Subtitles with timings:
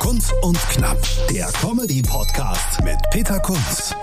[0.00, 0.96] Kunst und Knapp,
[1.28, 3.94] der Comedy-Podcast mit Peter Kunz.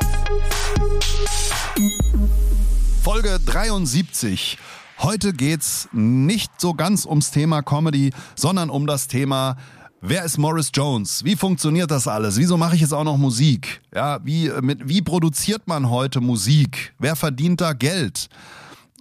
[3.02, 4.60] Folge 73.
[5.00, 9.58] Heute geht's nicht so ganz ums Thema Comedy, sondern um das Thema
[10.00, 11.24] Wer ist Morris Jones?
[11.24, 12.38] Wie funktioniert das alles?
[12.38, 13.82] Wieso mache ich jetzt auch noch Musik?
[13.94, 16.94] Ja, wie, mit, wie produziert man heute Musik?
[17.00, 18.30] Wer verdient da Geld?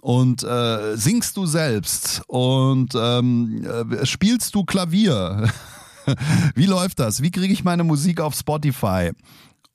[0.01, 2.23] Und äh, singst du selbst?
[2.25, 5.47] Und ähm, äh, spielst du Klavier?
[6.55, 7.21] wie läuft das?
[7.21, 9.11] Wie kriege ich meine Musik auf Spotify?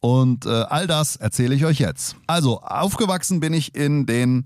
[0.01, 2.17] Und äh, all das erzähle ich euch jetzt.
[2.27, 4.43] Also, aufgewachsen bin ich in den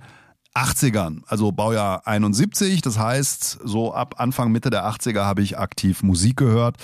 [0.57, 2.81] 80ern, also Baujahr 71.
[2.81, 6.77] Das heißt, so ab Anfang, Mitte der 80er habe ich aktiv Musik gehört.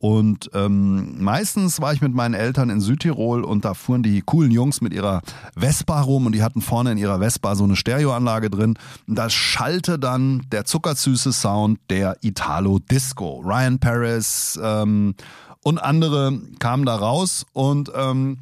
[0.00, 4.52] Und ähm, meistens war ich mit meinen Eltern in Südtirol und da fuhren die coolen
[4.52, 5.22] Jungs mit ihrer
[5.56, 8.78] Vespa rum und die hatten vorne in ihrer Vespa so eine Stereoanlage drin.
[9.08, 13.42] Und da schallte dann der zuckersüße Sound der Italo Disco.
[13.44, 15.16] Ryan Paris ähm,
[15.64, 18.38] und andere kamen da raus und ähm,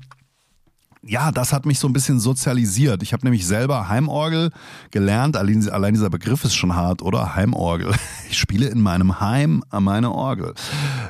[1.06, 3.02] ja, das hat mich so ein bisschen sozialisiert.
[3.02, 4.50] Ich habe nämlich selber Heimorgel
[4.90, 5.36] gelernt.
[5.36, 7.34] Allein, allein dieser Begriff ist schon hart, oder?
[7.34, 7.92] Heimorgel.
[8.28, 10.52] Ich spiele in meinem Heim meine Orgel.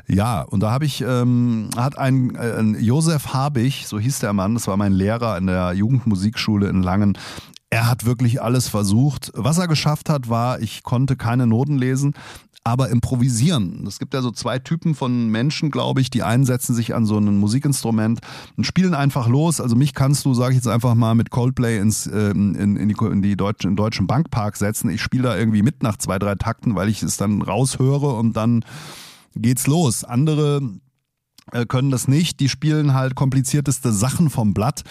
[0.07, 4.53] Ja, und da habe ich, ähm, hat ein, äh, Josef Habich, so hieß der Mann,
[4.53, 7.17] das war mein Lehrer in der Jugendmusikschule in Langen,
[7.71, 9.33] er hat wirklich alles versucht.
[9.35, 12.13] Was er geschafft hat, war, ich konnte keine Noten lesen,
[12.67, 13.85] aber improvisieren.
[13.87, 16.11] Es gibt ja so zwei Typen von Menschen, glaube ich.
[16.11, 18.19] Die einen setzen sich an so ein Musikinstrument
[18.57, 19.61] und spielen einfach los.
[19.61, 22.89] Also mich kannst du, sage ich jetzt einfach mal, mit Coldplay ins, äh, in, in,
[22.89, 24.91] die, in die deutschen, in deutschen Bankpark setzen.
[24.91, 28.37] Ich spiele da irgendwie mit nach zwei, drei Takten, weil ich es dann raushöre und
[28.37, 28.65] dann
[29.37, 30.03] geht's los.
[30.03, 30.61] Andere
[31.69, 32.41] können das nicht.
[32.41, 34.83] Die spielen halt komplizierteste Sachen vom Blatt.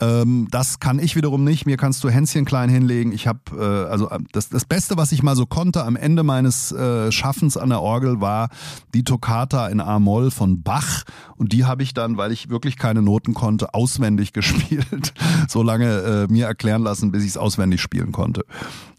[0.00, 1.66] Ähm, das kann ich wiederum nicht.
[1.66, 3.12] Mir kannst du Hänschen klein hinlegen.
[3.12, 6.22] Ich habe äh, also äh, das, das Beste, was ich mal so konnte am Ende
[6.22, 8.48] meines äh, Schaffens an der Orgel war
[8.94, 11.04] die Toccata in A-Moll von Bach
[11.36, 15.12] und die habe ich dann, weil ich wirklich keine Noten konnte, auswendig gespielt.
[15.48, 18.44] so lange äh, mir erklären lassen, bis ich es auswendig spielen konnte.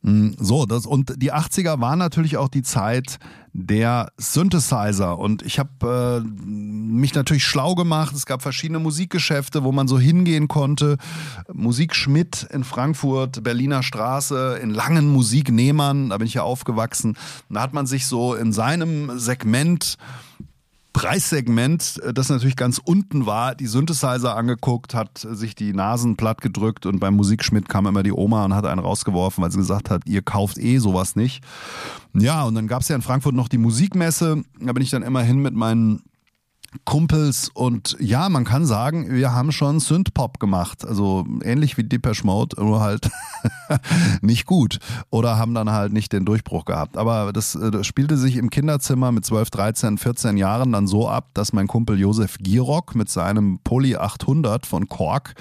[0.03, 3.17] Mm, so, das und die 80er war natürlich auch die Zeit
[3.53, 8.15] der Synthesizer und ich habe äh, mich natürlich schlau gemacht.
[8.15, 10.97] Es gab verschiedene Musikgeschäfte, wo man so hingehen konnte.
[11.51, 17.17] Musik Schmidt in Frankfurt, Berliner Straße, in langen Musiknehmern, da bin ich ja aufgewachsen.
[17.49, 19.97] Da hat man sich so in seinem Segment
[20.93, 26.41] Preissegment, äh, das natürlich ganz unten war, die Synthesizer angeguckt, hat sich die Nasen platt
[26.41, 29.89] gedrückt und beim Musikschmidt kam immer die Oma und hat einen rausgeworfen, weil sie gesagt
[29.89, 31.43] hat, ihr kauft eh sowas nicht.
[32.13, 35.03] Ja, und dann gab es ja in Frankfurt noch die Musikmesse, da bin ich dann
[35.03, 36.03] immer hin mit meinen
[36.85, 42.25] Kumpels und ja, man kann sagen, wir haben schon Synthpop gemacht, also ähnlich wie Depeche
[42.25, 43.09] Mode, nur halt
[44.21, 44.79] nicht gut.
[45.09, 46.97] Oder haben dann halt nicht den Durchbruch gehabt.
[46.97, 51.09] Aber das, äh, das, spielte sich im Kinderzimmer mit 12, 13, 14 Jahren dann so
[51.09, 55.33] ab, dass mein Kumpel Josef Girock mit seinem Poly 800 von Korg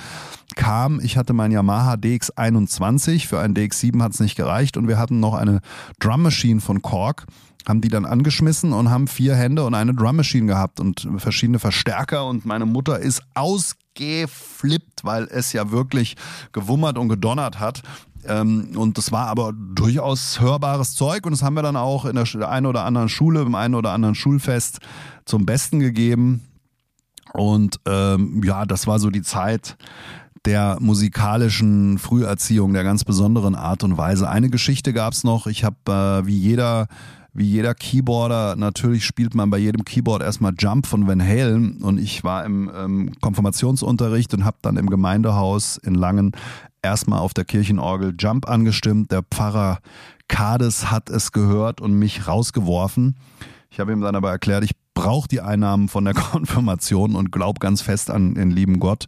[0.57, 1.01] kam.
[1.01, 4.77] Ich hatte mein Yamaha DX21, für einen DX7 hat es nicht gereicht.
[4.77, 5.61] Und wir hatten noch eine
[6.01, 7.27] Drum Machine von Korg
[7.69, 11.59] haben die dann angeschmissen und haben vier Hände und eine Drum Machine gehabt und verschiedene
[11.59, 16.17] Verstärker und meine Mutter ist ausgeflippt, weil es ja wirklich
[16.53, 17.83] gewummert und gedonnert hat.
[18.27, 22.17] Ähm, und das war aber durchaus hörbares Zeug und das haben wir dann auch in
[22.17, 24.81] der einen oder anderen Schule, im einen oder anderen Schulfest
[25.25, 26.43] zum Besten gegeben.
[27.33, 29.77] Und ähm, ja, das war so die Zeit,
[30.45, 34.29] der musikalischen Früherziehung der ganz besonderen Art und Weise.
[34.29, 35.47] Eine Geschichte gab es noch.
[35.47, 36.89] Ich habe äh, wie jeder
[37.33, 41.99] wie jeder Keyboarder, natürlich spielt man bei jedem Keyboard erstmal Jump von Van Halen und
[41.99, 46.33] ich war im ähm, Konfirmationsunterricht und habe dann im Gemeindehaus in Langen
[46.83, 49.13] erstmal auf der Kirchenorgel Jump angestimmt.
[49.13, 49.79] Der Pfarrer
[50.29, 53.17] Kades hat es gehört und mich rausgeworfen.
[53.71, 57.61] Ich habe ihm dann aber erklärt, ich brauche die Einnahmen von der Konfirmation und glaube
[57.61, 59.07] ganz fest an den lieben Gott.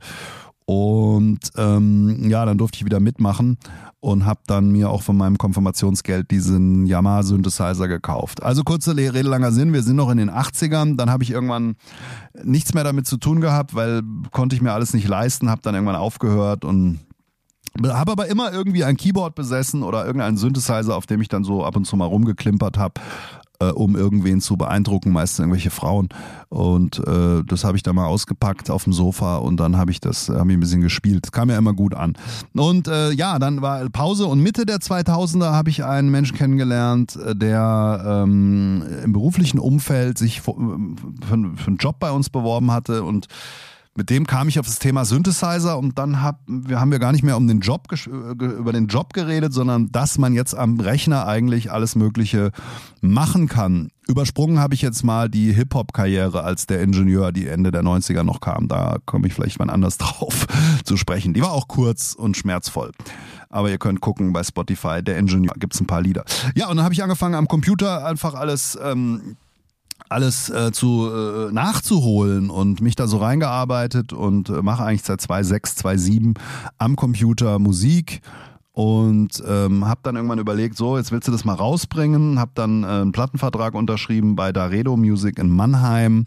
[0.65, 3.59] Und ähm, ja, dann durfte ich wieder mitmachen
[4.01, 8.43] und habe dann mir auch von meinem Konfirmationsgeld diesen Yamaha Synthesizer gekauft.
[8.43, 11.77] Also kurze Rede, langer Sinn, wir sind noch in den 80ern, dann habe ich irgendwann
[12.43, 15.75] nichts mehr damit zu tun gehabt, weil konnte ich mir alles nicht leisten, habe dann
[15.75, 16.99] irgendwann aufgehört und
[17.87, 21.65] Habe aber immer irgendwie ein Keyboard besessen oder irgendeinen Synthesizer, auf dem ich dann so
[21.65, 23.01] ab und zu mal rumgeklimpert habe
[23.63, 26.09] äh, um irgendwen zu beeindrucken, meistens irgendwelche Frauen.
[26.49, 30.01] Und äh, das habe ich da mal ausgepackt auf dem Sofa und dann habe ich
[30.01, 31.25] das, habe ich ein bisschen gespielt.
[31.25, 32.15] Das kam ja immer gut an.
[32.55, 37.17] Und äh, ja, dann war Pause und Mitte der 2000er habe ich einen Menschen kennengelernt,
[37.17, 42.73] äh, der ähm, im beruflichen Umfeld sich für, für, für einen Job bei uns beworben
[42.73, 43.29] hatte und
[43.95, 47.13] mit dem kam ich auf das Thema Synthesizer und dann hab, wir haben wir gar
[47.13, 47.89] nicht mehr um den Job
[48.39, 52.53] über den Job geredet, sondern dass man jetzt am Rechner eigentlich alles Mögliche
[53.03, 53.91] machen kann.
[54.09, 58.41] Übersprungen habe ich jetzt mal die Hip-Hop-Karriere als der Ingenieur, die Ende der 90er noch
[58.41, 58.67] kam.
[58.67, 60.47] Da komme ich vielleicht mal anders drauf
[60.85, 61.35] zu sprechen.
[61.35, 62.93] Die war auch kurz und schmerzvoll.
[63.51, 66.25] Aber ihr könnt gucken bei Spotify, der Ingenieur, gibt es ein paar Lieder.
[66.55, 69.37] Ja, und dann habe ich angefangen am Computer einfach alles ähm,
[70.09, 75.21] alles äh, zu äh, nachzuholen und mich da so reingearbeitet und äh, mache eigentlich seit
[75.21, 76.35] 2006, 2007
[76.79, 78.21] am Computer Musik
[78.73, 82.85] und ähm, habe dann irgendwann überlegt, so jetzt willst du das mal rausbringen, habe dann
[82.85, 86.27] äh, einen Plattenvertrag unterschrieben bei Daredo Music in Mannheim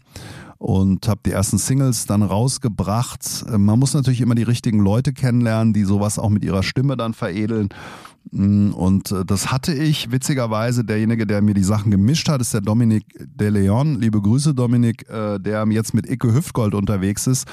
[0.58, 3.44] und habe die ersten Singles dann rausgebracht.
[3.50, 7.14] Man muss natürlich immer die richtigen Leute kennenlernen, die sowas auch mit ihrer Stimme dann
[7.14, 7.68] veredeln.
[8.32, 12.54] Mm, und äh, das hatte ich, witzigerweise, derjenige, der mir die Sachen gemischt hat, ist
[12.54, 14.00] der Dominik De Leon.
[14.00, 17.46] Liebe Grüße, Dominik, äh, der jetzt mit Icke Hüftgold unterwegs ist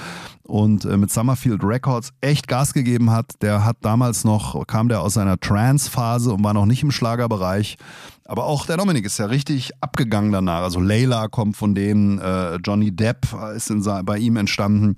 [0.44, 3.42] und äh, mit Summerfield Records echt Gas gegeben hat.
[3.42, 7.78] Der hat damals noch, kam der aus seiner Trance-Phase und war noch nicht im Schlagerbereich.
[8.26, 10.62] Aber auch der Dominik ist ja richtig abgegangen danach.
[10.62, 14.96] Also Layla kommt von denen, äh, Johnny Depp ist in, bei ihm entstanden.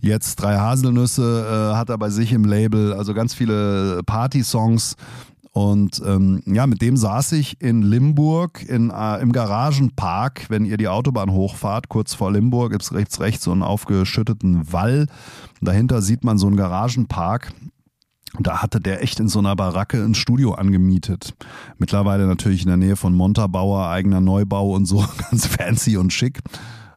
[0.00, 2.92] Jetzt drei Haselnüsse äh, hat er bei sich im Label.
[2.92, 4.94] Also ganz viele Party-Songs.
[5.50, 10.46] Und ähm, ja, mit dem saß ich in Limburg in, äh, im Garagenpark.
[10.48, 14.72] Wenn ihr die Autobahn hochfahrt, kurz vor Limburg, gibt es rechts, rechts so einen aufgeschütteten
[14.72, 15.06] Wall.
[15.60, 17.52] Dahinter sieht man so einen Garagenpark.
[18.38, 21.34] Da hatte der echt in so einer Baracke ein Studio angemietet.
[21.78, 26.40] Mittlerweile natürlich in der Nähe von Montabaur, eigener Neubau und so, ganz fancy und schick.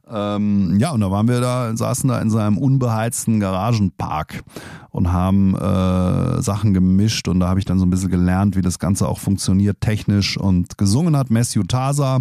[0.10, 4.44] Ähm, ja, und da waren wir da, saßen da in seinem unbeheizten Garagenpark
[4.90, 8.62] und haben äh, Sachen gemischt und da habe ich dann so ein bisschen gelernt, wie
[8.62, 12.20] das Ganze auch funktioniert technisch und gesungen hat Matthew Tasa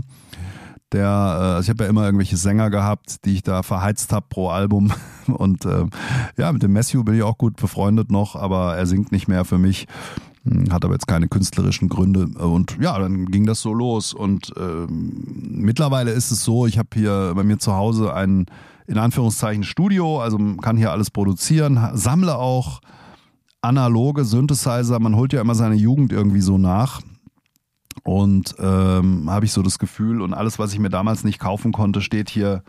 [0.93, 4.27] der, äh, also ich habe ja immer irgendwelche Sänger gehabt, die ich da verheizt habe
[4.29, 4.93] pro Album.
[5.27, 5.87] Und äh,
[6.37, 9.45] ja, mit dem Matthew bin ich auch gut befreundet noch, aber er singt nicht mehr
[9.45, 9.87] für mich.
[10.45, 12.27] Hm, hat aber jetzt keine künstlerischen Gründe.
[12.27, 14.13] Und ja, dann ging das so los.
[14.15, 18.47] Und äh, mittlerweile ist es so, ich habe hier bei mir zu Hause ein,
[18.87, 22.81] in Anführungszeichen, Studio, also kann hier alles produzieren, sammle auch
[23.63, 24.99] analoge Synthesizer.
[24.99, 27.03] Man holt ja immer seine Jugend irgendwie so nach.
[28.03, 31.73] Und ähm, habe ich so das Gefühl, und alles, was ich mir damals nicht kaufen
[31.73, 32.63] konnte, steht hier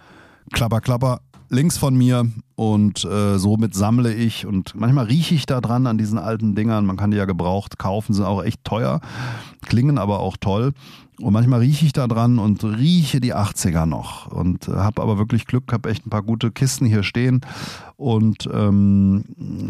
[0.51, 1.21] klapper, klapper
[1.51, 5.97] links von mir und äh, somit sammle ich und manchmal rieche ich da dran an
[5.97, 6.85] diesen alten Dingern.
[6.85, 9.01] Man kann die ja gebraucht kaufen, sind auch echt teuer,
[9.65, 10.71] klingen aber auch toll.
[11.19, 14.27] Und manchmal rieche ich da dran und rieche die 80er noch.
[14.27, 17.41] Und äh, habe aber wirklich Glück, habe echt ein paar gute Kisten hier stehen.
[17.95, 19.25] Und ähm,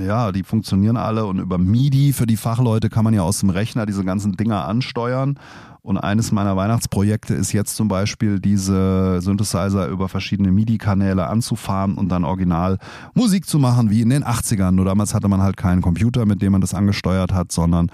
[0.05, 1.25] ja, die funktionieren alle.
[1.25, 4.65] Und über MIDI für die Fachleute kann man ja aus dem Rechner diese ganzen Dinger
[4.65, 5.37] ansteuern.
[5.83, 12.09] Und eines meiner Weihnachtsprojekte ist jetzt zum Beispiel diese Synthesizer über verschiedene MIDI-Kanäle anzufahren und
[12.09, 12.77] dann original
[13.15, 14.71] Musik zu machen wie in den 80ern.
[14.71, 17.89] Nur damals hatte man halt keinen Computer, mit dem man das angesteuert hat, sondern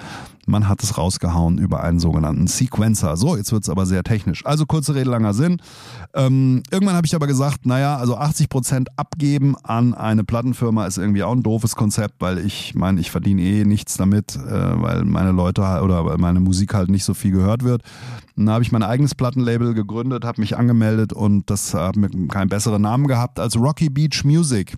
[0.47, 3.17] man hat es rausgehauen über einen sogenannten Sequencer.
[3.17, 4.45] So, jetzt wird es aber sehr technisch.
[4.45, 5.61] Also kurze Rede, langer Sinn.
[6.13, 10.97] Ähm, irgendwann habe ich aber gesagt, naja, also 80 Prozent abgeben an eine Plattenfirma ist
[10.97, 15.03] irgendwie auch ein doofes Konzept, weil ich meine, ich verdiene eh nichts damit, äh, weil
[15.03, 17.83] meine Leute oder weil meine Musik halt nicht so viel gehört wird.
[18.37, 22.49] Dann habe ich mein eigenes Plattenlabel gegründet, habe mich angemeldet und das hat mir keinen
[22.49, 24.77] besseren Namen gehabt als Rocky Beach Music.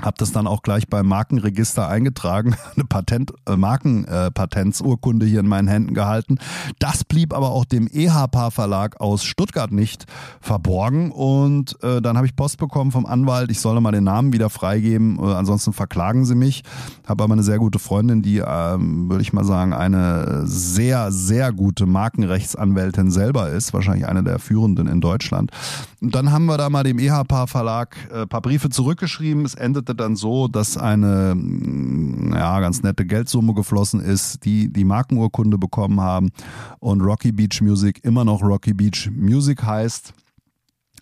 [0.00, 5.46] Habe das dann auch gleich beim Markenregister eingetragen, eine Patent, äh, Markenpatentsurkunde äh, hier in
[5.46, 6.38] meinen Händen gehalten.
[6.78, 10.06] Das blieb aber auch dem EHPA Verlag aus Stuttgart nicht
[10.40, 14.32] verborgen und äh, dann habe ich Post bekommen vom Anwalt, ich solle mal den Namen
[14.32, 16.62] wieder freigeben, äh, ansonsten verklagen sie mich.
[17.06, 21.52] Habe aber eine sehr gute Freundin, die, ähm, würde ich mal sagen, eine sehr, sehr
[21.52, 25.50] gute Markenrechtsanwältin selber ist, wahrscheinlich eine der führenden in Deutschland.
[26.00, 29.44] Und dann haben wir da mal dem EHPA Verlag äh, paar Briefe zurückgeschrieben.
[29.44, 29.54] Es
[29.84, 35.58] endete dann so, dass eine mm, ja, ganz nette Geldsumme geflossen ist, die die Markenurkunde
[35.58, 36.30] bekommen haben
[36.80, 40.14] und Rocky Beach Music immer noch Rocky Beach Music heißt.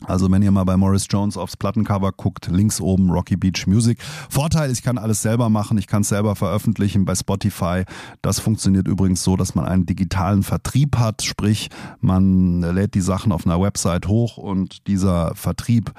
[0.04, 4.02] Also wenn ihr mal bei Morris Jones aufs Plattencover guckt, links oben Rocky Beach Music.
[4.28, 7.84] Vorteil, ich kann alles selber machen, ich kann es selber veröffentlichen bei Spotify.
[8.20, 11.68] Das funktioniert übrigens so, dass man einen digitalen Vertrieb hat, sprich
[12.00, 15.92] man lädt die Sachen auf einer Website hoch und dieser Vertrieb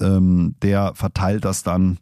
[0.00, 1.98] ähm, der verteilt das dann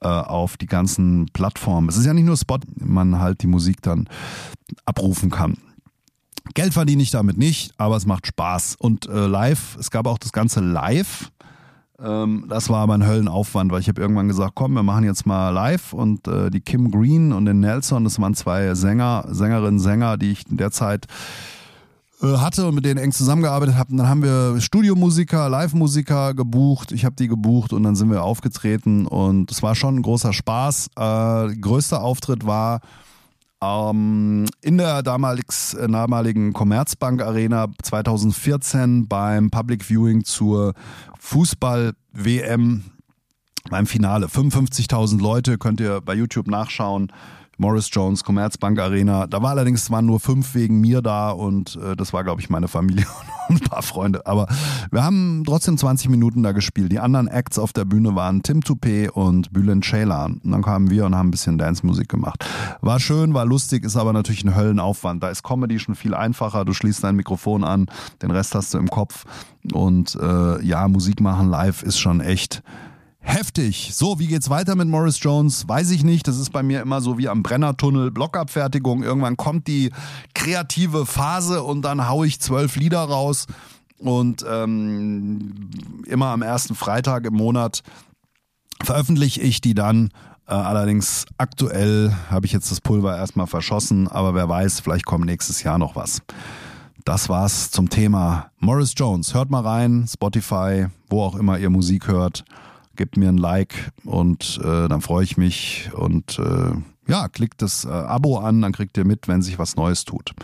[0.00, 1.88] äh, auf die ganzen Plattformen.
[1.88, 4.08] Es ist ja nicht nur Spot, man halt die Musik dann
[4.84, 5.56] abrufen kann.
[6.54, 8.76] Geld verdiene ich damit nicht, aber es macht Spaß.
[8.78, 11.30] Und äh, live, es gab auch das Ganze live.
[12.00, 15.24] Ähm, das war aber ein Höllenaufwand, weil ich habe irgendwann gesagt, komm, wir machen jetzt
[15.24, 15.92] mal live.
[15.92, 20.32] Und äh, die Kim Green und den Nelson, das waren zwei Sänger, Sängerinnen, Sänger, die
[20.32, 21.06] ich in der Zeit
[22.22, 23.96] hatte und mit denen eng zusammengearbeitet habe.
[23.96, 26.92] Dann haben wir Studiomusiker, Live-Musiker gebucht.
[26.92, 30.32] Ich habe die gebucht und dann sind wir aufgetreten und es war schon ein großer
[30.32, 30.88] Spaß.
[30.96, 32.80] Äh, größter Auftritt war
[33.62, 40.74] ähm, in der damaligs, äh, damaligen Commerzbank Arena 2014 beim Public Viewing zur
[41.18, 42.84] Fußball-WM
[43.70, 44.26] beim Finale.
[44.26, 47.12] 55.000 Leute könnt ihr bei YouTube nachschauen.
[47.62, 49.28] Morris Jones, Commerzbank Arena.
[49.28, 52.50] Da war allerdings waren nur fünf wegen mir da und äh, das war, glaube ich,
[52.50, 53.06] meine Familie
[53.48, 54.26] und ein paar Freunde.
[54.26, 54.48] Aber
[54.90, 56.90] wir haben trotzdem 20 Minuten da gespielt.
[56.90, 60.40] Die anderen Acts auf der Bühne waren Tim Toupé und Bülent Ceylan.
[60.42, 62.44] Und dann kamen wir und haben ein bisschen Dance-Musik gemacht.
[62.80, 65.22] War schön, war lustig, ist aber natürlich ein Höllenaufwand.
[65.22, 66.64] Da ist Comedy schon viel einfacher.
[66.64, 67.86] Du schließt dein Mikrofon an,
[68.22, 69.24] den Rest hast du im Kopf.
[69.72, 72.60] Und äh, ja, Musik machen live ist schon echt
[73.22, 73.90] Heftig.
[73.94, 75.68] So, wie geht's weiter mit Morris Jones?
[75.68, 76.26] Weiß ich nicht.
[76.26, 79.04] Das ist bei mir immer so wie am Brennertunnel, Blockabfertigung.
[79.04, 79.90] Irgendwann kommt die
[80.34, 83.46] kreative Phase und dann hau ich zwölf Lieder raus.
[83.98, 85.70] Und ähm,
[86.06, 87.82] immer am ersten Freitag im Monat
[88.82, 90.10] veröffentliche ich die dann.
[90.48, 95.26] Äh, allerdings aktuell habe ich jetzt das Pulver erstmal verschossen, aber wer weiß, vielleicht kommt
[95.26, 96.20] nächstes Jahr noch was.
[97.04, 99.32] Das war's zum Thema Morris Jones.
[99.34, 102.44] Hört mal rein, Spotify, wo auch immer ihr Musik hört
[102.96, 106.72] gebt mir ein Like und äh, dann freue ich mich und äh,
[107.10, 110.34] ja, klickt das äh, Abo an, dann kriegt ihr mit, wenn sich was Neues tut.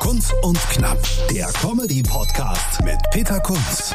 [0.00, 0.98] Kunz und Knapp,
[1.30, 3.94] der Comedy-Podcast mit Peter Kunz.